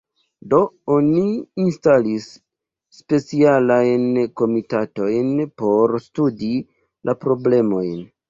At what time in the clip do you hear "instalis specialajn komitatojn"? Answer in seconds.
1.63-5.31